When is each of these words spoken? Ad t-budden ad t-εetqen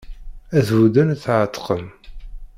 Ad 0.57 0.63
t-budden 0.67 1.13
ad 1.13 1.19
t-εetqen 1.23 1.85